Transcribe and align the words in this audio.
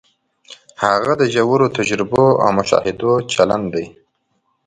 هغه 0.83 1.13
د 1.21 1.23
ژورو 1.33 1.67
تجربو 1.77 2.25
او 2.43 2.49
مشاهدو 2.59 3.11
چلن 3.33 3.61
دی. 3.73 3.85